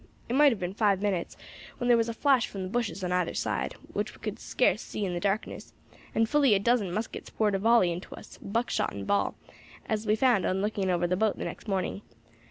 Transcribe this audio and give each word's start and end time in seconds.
It 0.27 0.33
might 0.35 0.51
have 0.51 0.57
been 0.59 0.73
five 0.73 0.99
minutes 0.99 1.37
when 1.77 1.87
thar 1.87 1.95
was 1.95 2.09
a 2.09 2.13
flash 2.15 2.47
from 2.47 2.63
the 2.63 2.69
bushes 2.69 3.03
on 3.03 3.11
either 3.11 3.35
side 3.35 3.73
which 3.93 4.15
we 4.15 4.19
could 4.19 4.39
scarce 4.39 4.81
see 4.81 5.05
in 5.05 5.13
the 5.13 5.19
darkness, 5.19 5.73
and 6.15 6.27
fully 6.27 6.55
a 6.55 6.59
dozen 6.59 6.91
muskets 6.91 7.29
poured 7.29 7.53
a 7.53 7.59
volley 7.59 7.91
into 7.91 8.15
us, 8.15 8.39
buckshot 8.41 8.95
and 8.95 9.05
ball, 9.05 9.35
as 9.85 10.07
we 10.07 10.15
found 10.15 10.43
on 10.43 10.59
looking 10.59 10.89
over 10.89 11.05
the 11.05 11.15
boat 11.15 11.37
the 11.37 11.45
next 11.45 11.67
morning. 11.67 12.01